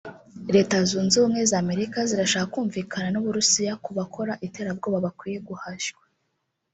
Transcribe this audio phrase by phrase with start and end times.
[0.55, 6.03] Leta Zunze Ubumwe za Amerika zirashaka kumvikana n’u Burusiya ku bakora iterabwoba bakwiye guhashywa